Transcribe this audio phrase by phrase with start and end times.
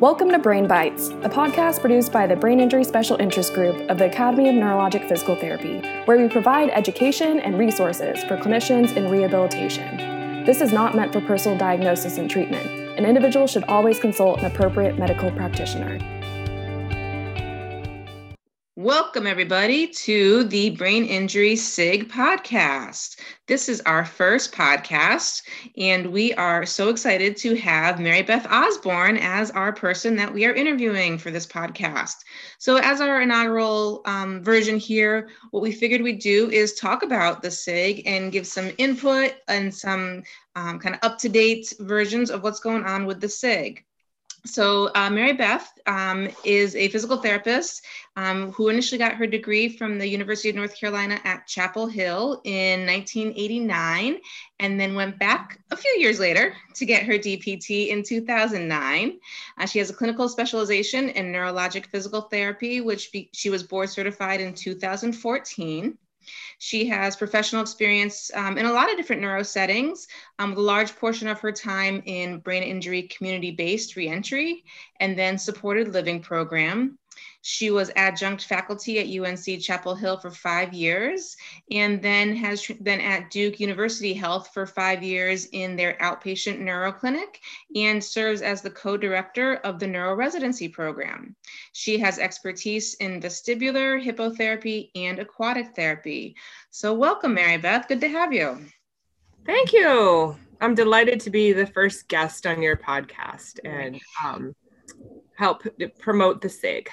[0.00, 3.96] Welcome to Brain Bites, a podcast produced by the Brain Injury Special Interest Group of
[3.96, 9.10] the Academy of Neurologic Physical Therapy, where we provide education and resources for clinicians in
[9.10, 10.44] rehabilitation.
[10.44, 12.66] This is not meant for personal diagnosis and treatment.
[12.98, 15.98] An individual should always consult an appropriate medical practitioner.
[18.86, 23.18] Welcome, everybody, to the Brain Injury SIG podcast.
[23.48, 25.42] This is our first podcast,
[25.76, 30.46] and we are so excited to have Mary Beth Osborne as our person that we
[30.46, 32.14] are interviewing for this podcast.
[32.58, 37.42] So, as our inaugural um, version here, what we figured we'd do is talk about
[37.42, 40.22] the SIG and give some input and some
[40.54, 43.84] um, kind of up to date versions of what's going on with the SIG.
[44.46, 47.82] So, uh, Mary Beth um, is a physical therapist
[48.16, 52.40] um, who initially got her degree from the University of North Carolina at Chapel Hill
[52.44, 54.18] in 1989,
[54.60, 59.18] and then went back a few years later to get her DPT in 2009.
[59.58, 63.90] Uh, she has a clinical specialization in neurologic physical therapy, which be, she was board
[63.90, 65.98] certified in 2014.
[66.58, 70.06] She has professional experience um, in a lot of different neuro settings,
[70.38, 74.64] um, with a large portion of her time in brain injury community based reentry
[75.00, 76.98] and then supported living program.
[77.42, 81.36] She was adjunct faculty at UNC Chapel Hill for five years,
[81.70, 86.92] and then has been at Duke University Health for five years in their outpatient neuro
[86.92, 87.40] clinic
[87.74, 91.36] and serves as the co-director of the neuro residency program.
[91.72, 96.36] She has expertise in vestibular, hippotherapy, and aquatic therapy.
[96.70, 97.88] So welcome, Mary Beth.
[97.88, 98.66] Good to have you.
[99.44, 100.36] Thank you.
[100.60, 104.54] I'm delighted to be the first guest on your podcast and um,
[105.36, 105.62] help
[105.98, 106.90] promote the SIG.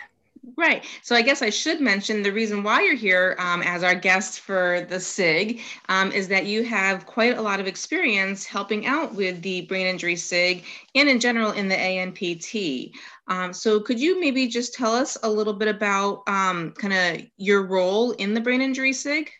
[0.57, 0.83] Right.
[1.01, 4.41] So I guess I should mention the reason why you're here um, as our guest
[4.41, 9.15] for the SIG um, is that you have quite a lot of experience helping out
[9.15, 12.91] with the brain injury SIG and in general in the ANPT.
[13.27, 17.25] Um, so could you maybe just tell us a little bit about um, kind of
[17.37, 19.31] your role in the brain injury SIG?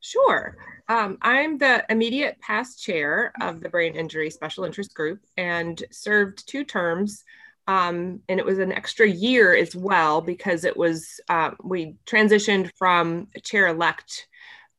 [0.00, 0.56] Sure.
[0.88, 6.46] Um, I'm the immediate past chair of the brain injury special interest group and served
[6.46, 7.24] two terms
[7.66, 12.70] um, and it was an extra year as well because it was uh, we transitioned
[12.76, 14.26] from chair elect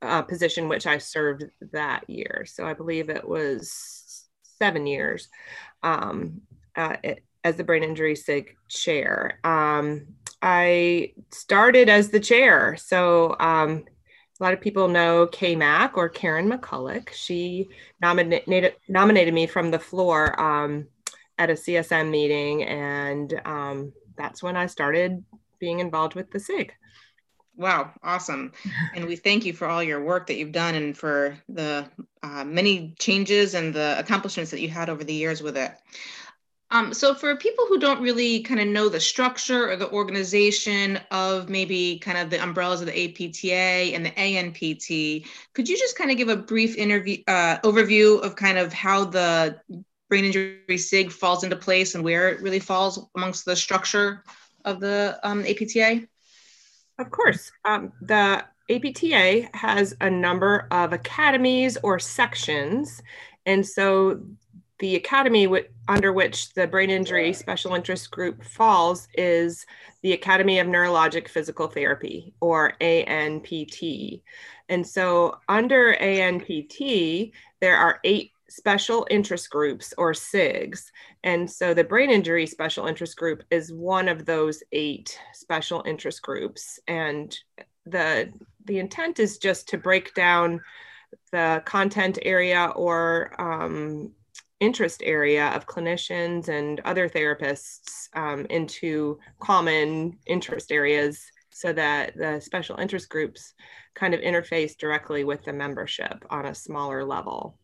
[0.01, 2.46] uh, position which i served that year.
[2.47, 5.28] So i believe it was seven years
[5.84, 6.41] um,
[6.75, 9.40] uh, it, as the brain injury sig chair.
[9.44, 10.07] Um,
[10.41, 12.75] i started as the chair.
[12.78, 13.85] So um,
[14.40, 17.09] a lot of people know Kay Mack or Karen McCulloch.
[17.12, 17.67] She
[18.02, 20.88] nominated nominated me from the floor um,
[21.38, 25.23] at a CSM meeting, and um, that's when I started
[25.59, 26.73] being involved with the SIG.
[27.57, 28.51] Wow, awesome.
[28.96, 31.90] And we thank you for all your work that you've done and for the
[32.22, 35.72] uh, many changes and the accomplishments that you had over the years with it.
[36.72, 41.00] Um, so, for people who don't really kind of know the structure or the organization
[41.12, 45.96] of maybe kind of the umbrellas of the APTA and the ANPT, could you just
[45.96, 49.59] kind of give a brief interview uh, overview of kind of how the
[50.10, 54.24] brain injury SIG falls into place and where it really falls amongst the structure
[54.64, 56.08] of the um, APTA?
[57.00, 57.52] Of course.
[57.66, 63.02] Um, the APTA has a number of academies or sections.
[63.46, 64.22] And so
[64.80, 69.66] the academy w- under which the brain injury special interest group falls is
[70.02, 74.22] the Academy of Neurologic Physical Therapy or ANPT.
[74.68, 80.86] And so under ANPT, there are eight special interest groups or SIGs.
[81.26, 86.22] And so the brain injury special interest group is one of those eight special interest
[86.22, 86.80] groups.
[86.88, 87.38] And
[87.86, 88.32] the
[88.64, 90.62] the intent is just to break down
[91.32, 94.12] the content area or um,
[94.62, 101.22] interest area of clinicians and other therapists um, into common interest areas
[101.52, 103.54] so that the special interest groups
[103.96, 107.58] kind of interface directly with the membership on a smaller level.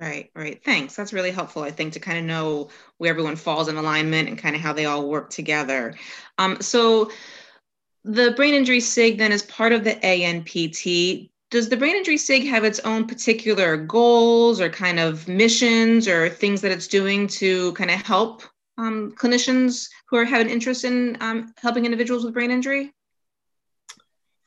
[0.00, 0.64] Right, right.
[0.64, 0.96] Thanks.
[0.96, 4.38] That's really helpful, I think, to kind of know where everyone falls in alignment and
[4.38, 5.94] kind of how they all work together.
[6.38, 7.10] Um, so,
[8.04, 11.30] the brain injury SIG then is part of the ANPT.
[11.50, 16.30] Does the brain injury SIG have its own particular goals or kind of missions or
[16.30, 18.42] things that it's doing to kind of help
[18.78, 22.92] um, clinicians who are having interest in um, helping individuals with brain injury?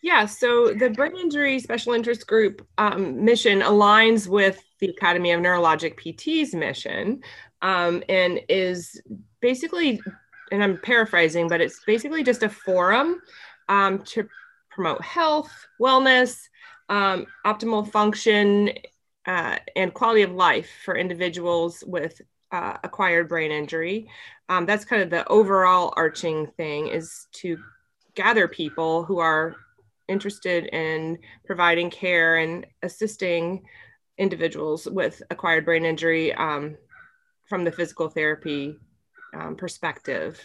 [0.04, 5.40] Yeah, so the brain injury special interest group um, mission aligns with the Academy of
[5.40, 7.24] Neurologic PT's mission
[7.62, 9.02] um, and is
[9.40, 10.02] basically,
[10.52, 13.22] and I'm paraphrasing, but it's basically just a forum
[13.70, 14.28] um, to
[14.70, 15.50] promote health,
[15.82, 16.38] wellness,
[16.90, 18.72] um, optimal function,
[19.26, 22.22] uh, and quality of life for individuals with
[22.52, 24.10] uh, acquired brain injury.
[24.50, 27.58] Um, that's kind of the overall arching thing is to
[28.16, 29.56] gather people who are
[30.08, 33.64] interested in providing care and assisting
[34.18, 36.76] individuals with acquired brain injury um,
[37.48, 38.78] from the physical therapy
[39.34, 40.40] um, perspective.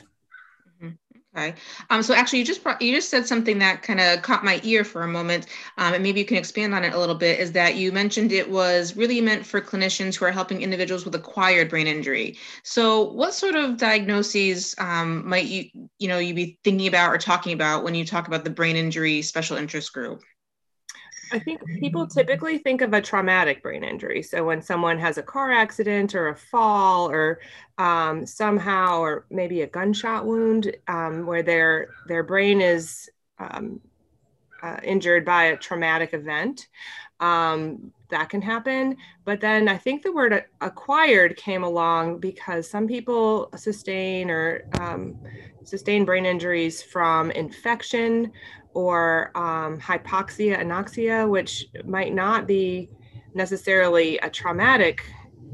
[1.36, 1.54] Okay.
[1.90, 4.60] Um, so actually, you just brought, you just said something that kind of caught my
[4.64, 5.46] ear for a moment,
[5.76, 7.38] um, and maybe you can expand on it a little bit.
[7.38, 11.14] Is that you mentioned it was really meant for clinicians who are helping individuals with
[11.14, 12.38] acquired brain injury.
[12.64, 15.66] So, what sort of diagnoses um, might you
[15.98, 18.76] you know you be thinking about or talking about when you talk about the brain
[18.76, 20.22] injury special interest group?
[21.32, 24.22] I think people typically think of a traumatic brain injury.
[24.22, 27.40] So when someone has a car accident or a fall or
[27.78, 33.80] um, somehow, or maybe a gunshot wound, um, where their their brain is um,
[34.62, 36.68] uh, injured by a traumatic event,
[37.20, 38.96] um, that can happen.
[39.24, 45.18] But then I think the word acquired came along because some people sustain or um,
[45.64, 48.32] sustain brain injuries from infection
[48.78, 52.88] or um, hypoxia, anoxia, which might not be
[53.34, 55.04] necessarily a traumatic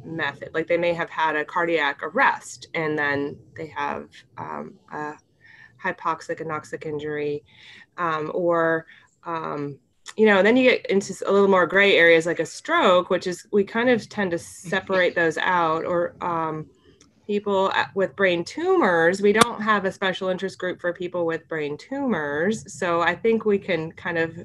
[0.05, 0.50] method.
[0.53, 5.15] Like they may have had a cardiac arrest and then they have um, a
[5.82, 7.43] hypoxic, anoxic injury,
[7.97, 8.85] um, or
[9.25, 9.79] um,
[10.19, 13.27] you know, then you get into a little more gray areas like a stroke, which
[13.27, 16.67] is we kind of tend to separate those out, or um,
[17.26, 21.76] people with brain tumors, we don't have a special interest group for people with brain
[21.76, 22.73] tumors.
[22.73, 24.37] So I think we can kind of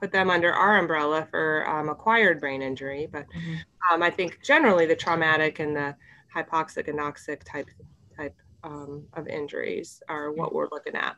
[0.00, 3.08] put them under our umbrella for um, acquired brain injury.
[3.10, 3.94] But mm-hmm.
[3.94, 5.96] um, I think generally the traumatic and the
[6.34, 7.68] hypoxic anoxic type
[8.16, 11.16] type um, of injuries are what we're looking at.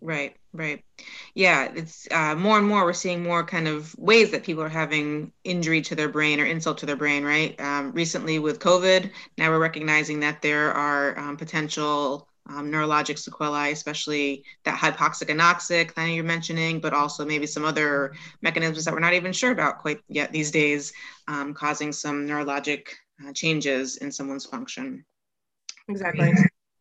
[0.00, 0.84] Right, right.
[1.34, 4.68] Yeah, it's uh, more and more we're seeing more kind of ways that people are
[4.68, 7.58] having injury to their brain or insult to their brain, right?
[7.60, 13.72] Um, recently with COVID, now we're recognizing that there are um, potential um, neurologic sequelae,
[13.72, 19.00] especially that hypoxic anoxic that you're mentioning, but also maybe some other mechanisms that we're
[19.00, 20.92] not even sure about quite yet these days,
[21.26, 22.86] um, causing some neurologic
[23.26, 25.04] uh, changes in someone's function.
[25.88, 26.32] Exactly.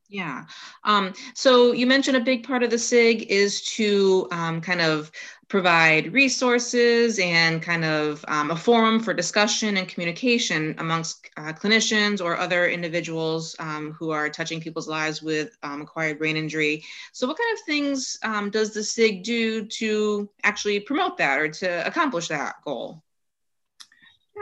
[0.10, 0.46] Yeah.
[0.86, 5.12] Um, so you mentioned a big part of the SIG is to um, kind of
[5.50, 12.24] provide resources and kind of um, a forum for discussion and communication amongst uh, clinicians
[12.24, 16.84] or other individuals um, who are touching people's lives with um, acquired brain injury.
[17.12, 21.50] So, what kind of things um, does the SIG do to actually promote that or
[21.50, 23.04] to accomplish that goal?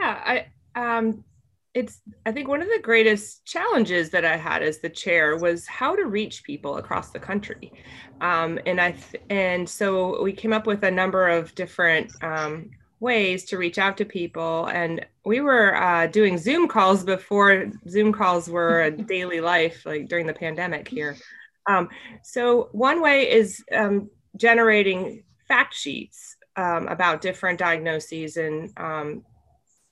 [0.00, 0.46] Yeah, I
[1.76, 5.66] it's i think one of the greatest challenges that i had as the chair was
[5.66, 7.70] how to reach people across the country.
[8.20, 12.70] Um, and i th- and so we came up with a number of different um,
[12.98, 14.66] ways to reach out to people.
[14.66, 20.08] And we were uh, doing zoom calls before zoom calls were a daily life like
[20.08, 21.16] during the pandemic here.
[21.68, 21.88] Um,
[22.22, 29.24] so one way is um, generating fact sheets um, about different diagnoses and um,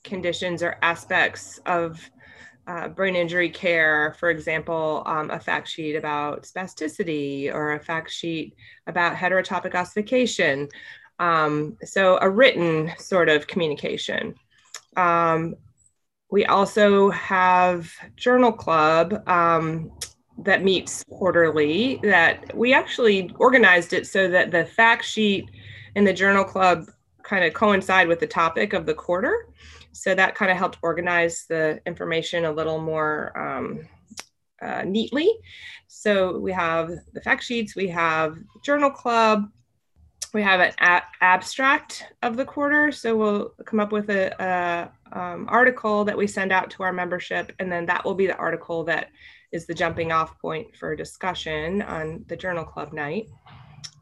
[0.05, 2.11] conditions or aspects of
[2.67, 8.11] uh, brain injury care, for example, um, a fact sheet about spasticity or a fact
[8.11, 8.55] sheet
[8.87, 10.69] about heterotopic ossification.
[11.19, 14.35] Um, so, a written sort of communication.
[14.97, 15.57] Um,
[16.31, 19.93] we also have Journal Club um,
[20.39, 25.49] that meets quarterly, that we actually organized it so that the fact sheet
[25.95, 26.87] and the Journal Club
[27.23, 29.49] kind of coincide with the topic of the quarter
[29.95, 33.89] so that kind of helped organize the information a little more um,
[34.61, 35.31] uh, neatly.
[35.87, 39.49] So we have the fact sheets, we have journal club,
[40.33, 42.91] we have an a- abstract of the quarter.
[42.91, 46.93] So we'll come up with a, a um, article that we send out to our
[46.93, 49.11] membership, and then that will be the article that
[49.53, 53.27] is the jumping off point for discussion on the journal club night.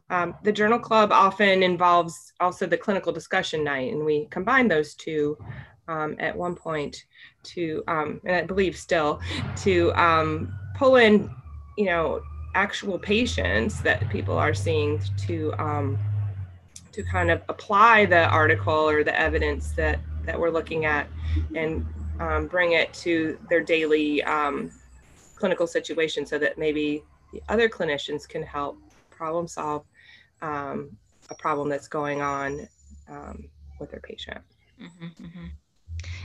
[0.09, 4.95] Um, the journal club often involves also the clinical discussion night, and we combine those
[4.95, 5.37] two
[5.87, 7.05] um, at one point
[7.43, 9.19] to, um, and I believe still,
[9.57, 11.29] to um, pull in,
[11.77, 12.21] you know,
[12.55, 15.97] actual patients that people are seeing to um,
[16.91, 21.07] to kind of apply the article or the evidence that that we're looking at
[21.55, 21.85] and
[22.19, 24.71] um, bring it to their daily um,
[25.35, 28.77] clinical situation so that maybe the other clinicians can help
[29.09, 29.83] problem solve
[30.41, 32.67] a problem that's going on
[33.79, 34.39] with their patient.
[34.81, 35.45] Mm-hmm, mm-hmm.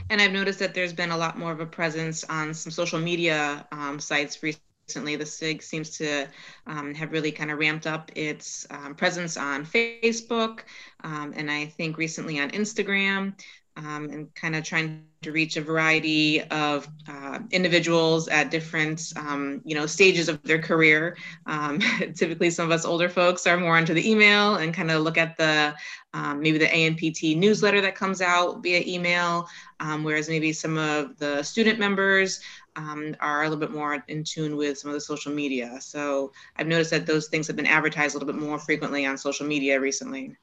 [0.09, 2.99] And I've noticed that there's been a lot more of a presence on some social
[2.99, 5.15] media um, sites recently.
[5.15, 6.27] The SIG seems to
[6.65, 10.61] um, have really kind of ramped up its um, presence on Facebook,
[11.03, 13.33] um, and I think recently on Instagram.
[13.79, 19.61] Um, and kind of trying to reach a variety of uh, individuals at different um,
[19.65, 21.17] you know stages of their career.
[21.45, 21.79] Um,
[22.15, 25.17] typically some of us older folks are more into the email and kind of look
[25.17, 25.73] at the
[26.13, 29.47] um, maybe the anpt newsletter that comes out via email
[29.79, 32.41] um, whereas maybe some of the student members
[32.75, 35.77] um, are a little bit more in tune with some of the social media.
[35.79, 39.17] So i've noticed that those things have been advertised a little bit more frequently on
[39.17, 40.35] social media recently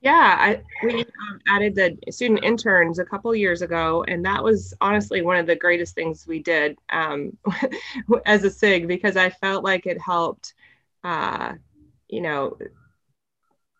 [0.00, 4.74] yeah, I, we um, added the student interns a couple years ago, and that was
[4.80, 7.36] honestly one of the greatest things we did um,
[8.26, 10.54] as a SIG because I felt like it helped,
[11.02, 11.54] uh,
[12.08, 12.58] you know,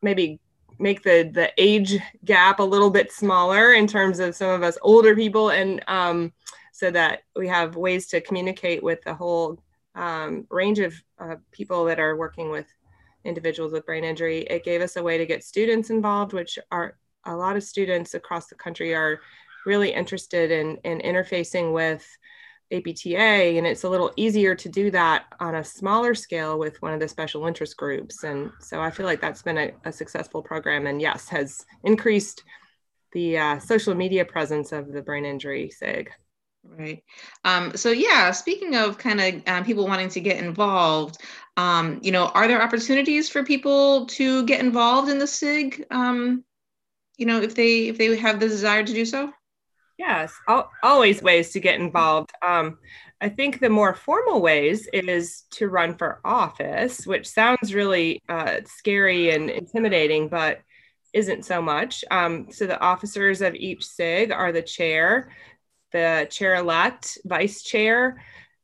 [0.03, 0.41] maybe
[0.79, 4.79] make the the age gap a little bit smaller in terms of some of us
[4.83, 6.33] older people, and um,
[6.73, 9.59] so that we have ways to communicate with the whole
[9.95, 12.67] um, range of uh, people that are working with
[13.27, 14.41] individuals with brain injury.
[14.43, 18.15] It gave us a way to get students involved, which are a lot of students
[18.15, 19.21] across the country are
[19.67, 22.07] really interested in, in interfacing with
[22.73, 26.93] APTA, and it's a little easier to do that on a smaller scale with one
[26.93, 28.25] of the special interest groups.
[28.25, 32.43] And so I feel like that's been a, a successful program, and yes, has increased
[33.13, 36.11] the uh, social media presence of the brain injury SIG.
[36.69, 37.03] Right.
[37.45, 41.19] Um, so yeah, speaking of kind of um, people wanting to get involved,
[41.57, 45.87] um, you know, are there opportunities for people to get involved in the SIG?
[45.91, 46.45] Um,
[47.17, 49.33] you know, if they if they have the desire to do so.
[49.99, 50.35] Yes,
[50.83, 52.31] always ways to get involved.
[52.47, 52.77] Um,
[53.23, 58.59] I think the more formal ways is to run for office, which sounds really uh,
[58.67, 60.61] scary and intimidating, but
[61.15, 62.05] isn't so much.
[62.11, 65.33] Um, so the officers of each SIG are the chair,
[65.97, 68.23] the chair elect, vice chair,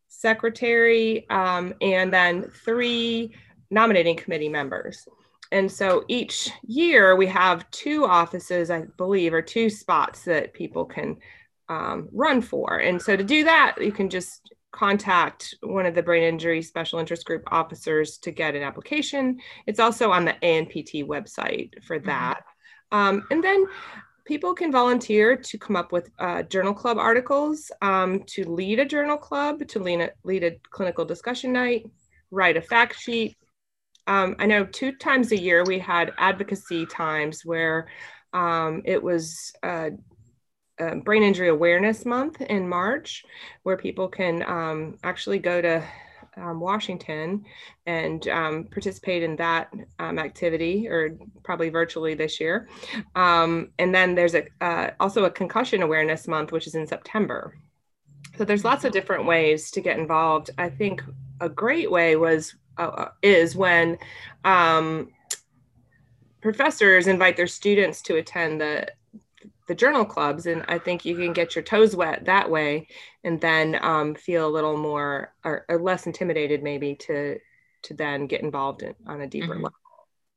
[0.08, 3.34] secretary, um, and then three
[3.70, 5.08] nominating committee members.
[5.50, 10.84] And so each year we have two offices, I believe, or two spots that people
[10.84, 11.16] can
[11.68, 12.78] um, run for.
[12.78, 16.98] And so to do that, you can just contact one of the brain injury special
[16.98, 19.38] interest group officers to get an application.
[19.66, 22.08] It's also on the ANPT website for mm-hmm.
[22.08, 22.40] that.
[22.92, 22.98] Mm-hmm.
[22.98, 23.66] Um, and then
[24.24, 28.84] people can volunteer to come up with uh, journal club articles, um, to lead a
[28.84, 31.90] journal club, to lead a, lead a clinical discussion night,
[32.30, 33.36] write a fact sheet.
[34.06, 37.88] Um, I know two times a year we had advocacy times where
[38.32, 39.90] um, it was uh,
[41.04, 43.24] Brain Injury Awareness Month in March,
[43.62, 45.84] where people can um, actually go to
[46.36, 47.44] um, Washington
[47.86, 52.68] and um, participate in that um, activity, or probably virtually this year.
[53.14, 57.58] Um, and then there's a uh, also a concussion awareness month, which is in September.
[58.36, 60.50] So there's lots of different ways to get involved.
[60.56, 61.02] I think
[61.40, 63.98] a great way was uh, uh is when
[64.44, 65.10] um,
[66.40, 68.88] professors invite their students to attend the
[69.68, 72.86] the journal clubs and i think you can get your toes wet that way
[73.24, 77.38] and then um, feel a little more or, or, less intimidated maybe to
[77.82, 79.64] to then get involved in, on a deeper mm-hmm.
[79.64, 79.78] level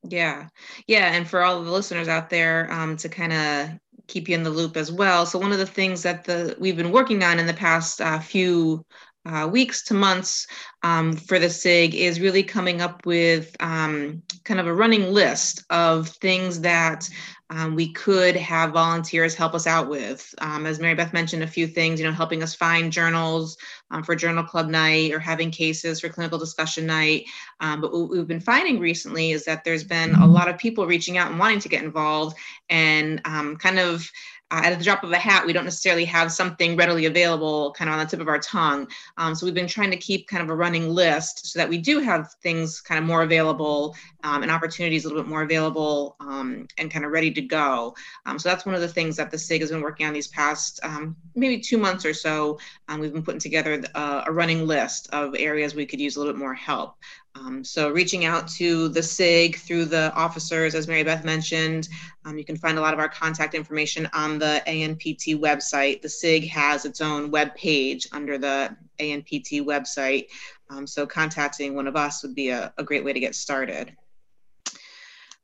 [0.03, 0.47] yeah
[0.87, 3.69] yeah and for all the listeners out there um, to kind of
[4.07, 6.77] keep you in the loop as well so one of the things that the we've
[6.77, 8.85] been working on in the past uh, few
[9.25, 10.47] uh, weeks to months
[10.83, 15.63] um, for the SIG is really coming up with um, kind of a running list
[15.69, 17.09] of things that
[17.49, 20.33] um, we could have volunteers help us out with.
[20.39, 23.57] Um, as Mary Beth mentioned, a few things, you know, helping us find journals
[23.91, 27.25] um, for journal club night or having cases for clinical discussion night.
[27.59, 30.87] Um, but what we've been finding recently is that there's been a lot of people
[30.87, 32.35] reaching out and wanting to get involved
[32.69, 34.09] and kind of
[34.55, 37.89] uh, at the drop of a hat, we don't necessarily have something readily available kind
[37.89, 38.87] of on the tip of our tongue.
[39.17, 41.77] Um, so we've been trying to keep kind of a running list so that we
[41.77, 46.15] do have things kind of more available um, and opportunities a little bit more available
[46.21, 47.93] um, and kind of ready to go.
[48.25, 50.29] Um, so that's one of the things that the SIG has been working on these
[50.29, 52.57] past um, maybe two months or so.
[52.87, 56.15] Um, we've been putting together a, uh, a running list of areas we could use
[56.15, 56.95] a little bit more help.
[57.35, 61.89] Um, so reaching out to the SIG through the officers, as Mary Beth mentioned,
[62.23, 66.01] um, you can find a lot of our contact information on the ANPT website.
[66.01, 70.27] The SIG has its own web page under the ANPT website.
[70.69, 73.95] Um, so contacting one of us would be a, a great way to get started.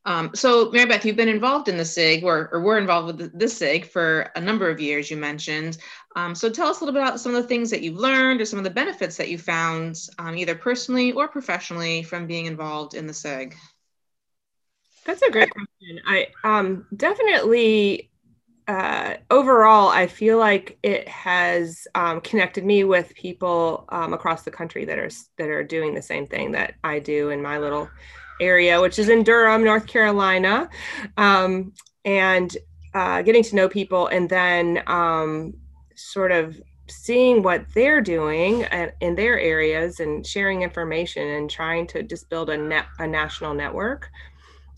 [0.05, 3.37] Um, so, Mary Beth, you've been involved in the SIG, or, or were involved with
[3.37, 5.77] the, SIG for a number of years, you mentioned.
[6.15, 8.41] Um, so, tell us a little bit about some of the things that you've learned
[8.41, 12.47] or some of the benefits that you found, um, either personally or professionally, from being
[12.47, 13.55] involved in the SIG.
[15.05, 15.99] That's a great question.
[16.07, 18.09] I um, definitely,
[18.67, 24.51] uh, overall, I feel like it has um, connected me with people um, across the
[24.51, 27.89] country that are that are doing the same thing that I do in my little
[28.41, 30.69] area, which is in Durham, North Carolina.
[31.15, 32.57] Um, and
[32.93, 35.53] uh, getting to know people and then um,
[35.95, 38.65] sort of seeing what they're doing
[38.99, 43.53] in their areas and sharing information and trying to just build a net a national
[43.53, 44.09] network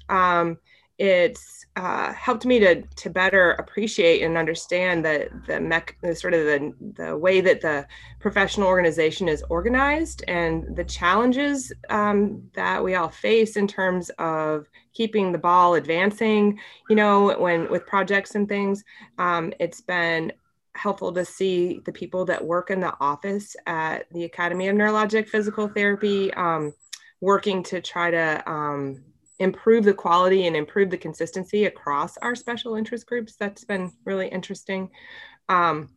[0.10, 0.58] um,
[0.98, 6.34] it's uh, helped me to to better appreciate and understand the the, mech, the sort
[6.36, 7.86] of the the way that the
[8.20, 14.68] professional organization is organized and the challenges um, that we all face in terms of
[14.94, 16.60] keeping the ball advancing.
[16.90, 18.84] You know, when with projects and things,
[19.18, 20.32] um, it's been
[20.76, 25.28] helpful to see the people that work in the office at the Academy of Neurologic
[25.28, 26.74] Physical Therapy um,
[27.22, 29.04] working to try to um,
[29.44, 33.36] improve the quality and improve the consistency across our special interest groups.
[33.36, 34.90] That's been really interesting.
[35.50, 35.90] Um,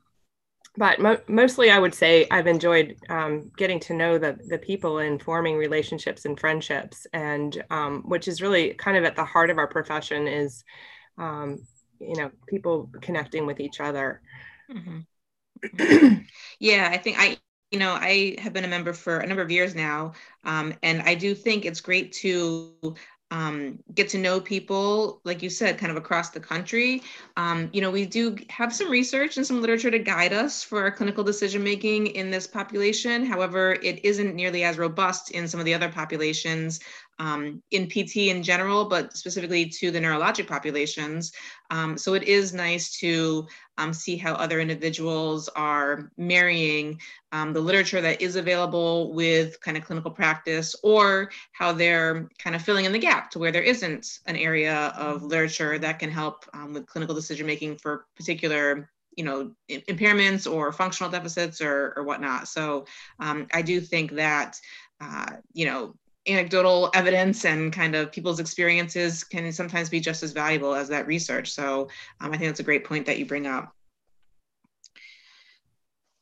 [0.76, 4.98] but mo- mostly, I would say I've enjoyed um, getting to know the the people
[4.98, 9.48] and forming relationships and friendships, and um, which is really kind of at the heart
[9.48, 10.64] of our profession is,
[11.16, 11.60] um,
[11.98, 14.20] you know, people connecting with each other.
[14.70, 16.14] Mm-hmm.
[16.60, 17.38] yeah, I think I
[17.70, 20.12] you know, I have been a member for a number of years now,
[20.44, 22.94] um, and I do think it's great to
[23.36, 27.02] um, get to know people, like you said, kind of across the country.
[27.36, 30.80] Um, you know, we do have some research and some literature to guide us for
[30.80, 33.26] our clinical decision making in this population.
[33.26, 36.80] However, it isn't nearly as robust in some of the other populations
[37.18, 41.32] um, in PT in general, but specifically to the neurologic populations.
[41.70, 43.46] Um, so it is nice to
[43.78, 47.00] um, see how other individuals are marrying
[47.32, 52.56] um, the literature that is available with kind of clinical practice or how they're kind
[52.56, 56.10] of filling in the gap to where there isn't an area of literature that can
[56.10, 61.94] help um, with clinical decision making for particular you know impairments or functional deficits or,
[61.96, 62.84] or whatnot so
[63.18, 64.60] um, i do think that
[65.00, 65.94] uh, you know
[66.26, 71.06] anecdotal evidence and kind of people's experiences can sometimes be just as valuable as that
[71.06, 71.50] research.
[71.50, 71.88] So
[72.20, 73.72] um, I think that's a great point that you bring up.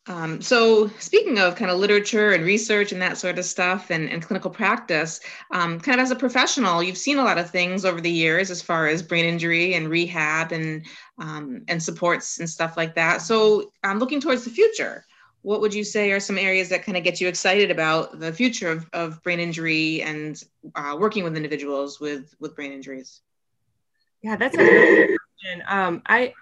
[0.07, 4.11] Um, so speaking of kind of literature and research and that sort of stuff and,
[4.11, 7.87] and clinical practice, um, kind of as a professional, you've seen a lot of things
[7.87, 10.85] over the years as far as brain injury and rehab and
[11.19, 13.23] um, and supports and stuff like that.
[13.23, 15.07] So I'm looking towards the future
[15.45, 18.33] what would you say are some areas that kind of get you excited about the
[18.33, 20.43] future of, of brain injury and
[20.75, 23.21] uh, working with individuals with with brain injuries?
[24.23, 25.63] Yeah that's a good question.
[25.69, 26.33] Um, i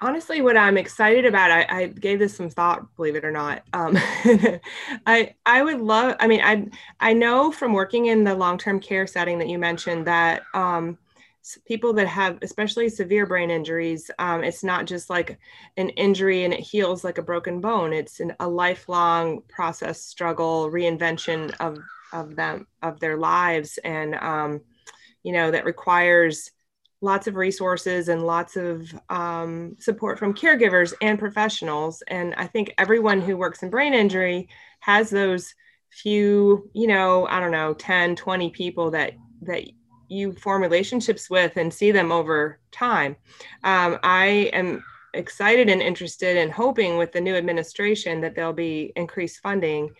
[0.00, 3.62] honestly what i'm excited about I, I, gave this some thought believe it or not.
[3.72, 3.92] Um,
[5.06, 6.66] i i would love i mean i
[6.98, 10.98] i know from working in the long-term care setting that you mentioned that um,
[11.66, 15.38] people that have especially severe brain injuries um, it's not just like
[15.76, 17.92] an injury and it heals like a broken bone.
[17.92, 21.78] It's an, a lifelong process struggle reinvention of
[22.12, 23.78] of them of their lives.
[23.84, 24.60] And um,
[25.22, 26.50] you know that requires
[27.00, 32.02] lots of resources and lots of um, support from caregivers and professionals.
[32.08, 34.48] And i think everyone who works in brain injury
[34.80, 35.54] has those
[35.90, 39.64] few you know i don't know 10 20 people that that
[40.08, 43.16] you form relationships with and see them over time.
[43.64, 48.92] Um, I am excited and interested and hoping with the new administration that there'll be
[48.96, 49.90] increased funding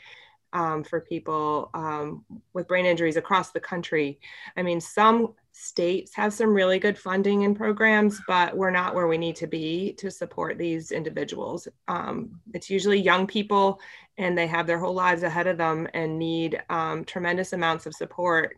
[0.52, 4.18] um, for people um, with brain injuries across the country.
[4.56, 9.08] I mean, some states have some really good funding and programs, but we're not where
[9.08, 11.68] we need to be to support these individuals.
[11.88, 13.80] Um, it's usually young people
[14.16, 17.94] and they have their whole lives ahead of them and need um, tremendous amounts of
[17.94, 18.56] support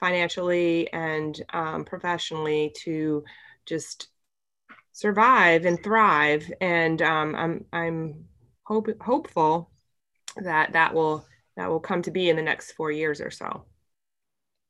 [0.00, 3.24] financially and um, professionally to
[3.66, 4.08] just
[4.92, 6.50] survive and thrive.
[6.60, 8.24] And um, I'm I'm
[8.64, 9.70] hope, hopeful
[10.36, 13.64] that that will that will come to be in the next four years or so.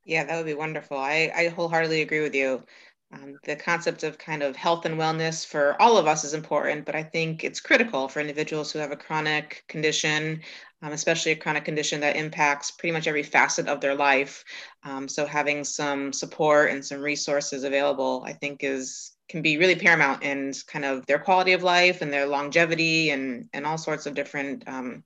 [0.05, 0.97] Yeah, that would be wonderful.
[0.97, 2.65] I, I wholeheartedly agree with you.
[3.13, 6.85] Um, the concept of kind of health and wellness for all of us is important,
[6.85, 10.43] but I think it's critical for individuals who have a chronic condition,
[10.83, 14.45] um, especially a chronic condition that impacts pretty much every facet of their life.
[14.83, 19.77] Um, so having some support and some resources available, I think, is can be really
[19.77, 24.07] paramount in kind of their quality of life and their longevity and and all sorts
[24.07, 25.05] of different um,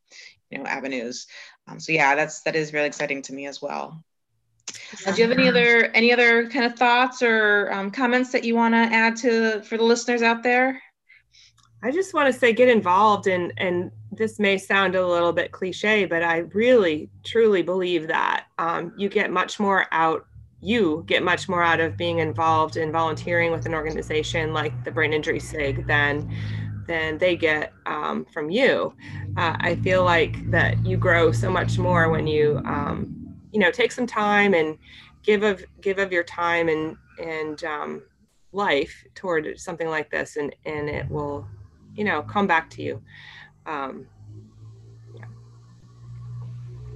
[0.50, 1.26] you know avenues.
[1.68, 4.02] Um, so yeah, that's that is really exciting to me as well.
[5.06, 8.44] Uh, do you have any other any other kind of thoughts or um, comments that
[8.44, 10.80] you want to add to for the listeners out there?
[11.82, 15.52] I just want to say get involved and and this may sound a little bit
[15.52, 20.26] cliche, but I really truly believe that um, you get much more out
[20.62, 24.90] you get much more out of being involved in volunteering with an organization like the
[24.90, 26.30] Brain Injury SIG than
[26.86, 28.92] than they get um, from you.
[29.36, 33.19] Uh, I feel like that you grow so much more when you um,
[33.52, 34.78] you know take some time and
[35.22, 38.02] give of give of your time and and um,
[38.52, 41.46] life toward something like this and and it will
[41.94, 43.02] you know come back to you
[43.66, 44.06] um,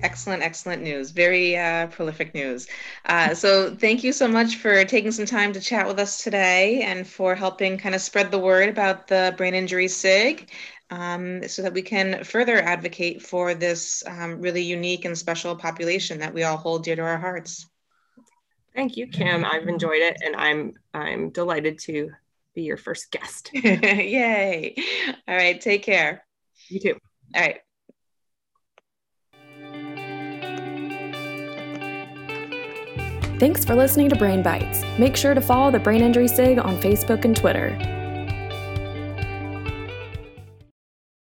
[0.05, 1.13] Excellent, excellent news.
[1.13, 2.69] Very uh, prolific news.
[3.07, 6.83] Uh, so, thank you so much for taking some time to chat with us today
[6.83, 10.51] and for helping kind of spread the word about the brain injury SIG
[10.91, 16.19] um, so that we can further advocate for this um, really unique and special population
[16.21, 17.67] that we all hold dear to our hearts.
[18.75, 19.45] Thank you, Kim.
[19.45, 22.11] I've enjoyed it and I'm I'm delighted to
[22.55, 23.51] be your first guest.
[23.55, 24.75] Yay.
[25.29, 26.25] All right, take care.
[26.69, 26.99] You too.
[27.35, 27.61] All right.
[33.41, 34.83] Thanks for listening to Brain Bites.
[34.99, 38.04] Make sure to follow the Brain Injury SIG on Facebook and Twitter.